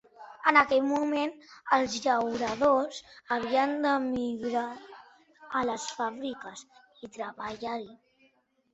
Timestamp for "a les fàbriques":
5.61-6.69